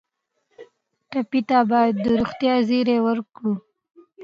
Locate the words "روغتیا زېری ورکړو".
2.19-3.53